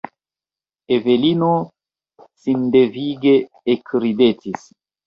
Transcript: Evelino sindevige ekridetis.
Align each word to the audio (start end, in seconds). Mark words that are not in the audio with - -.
Evelino 0.95 1.51
sindevige 2.43 3.39
ekridetis. 3.77 4.71